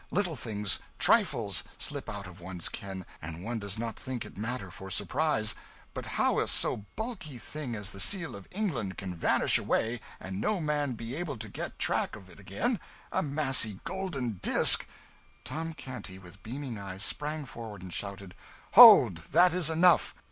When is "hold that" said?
18.71-19.53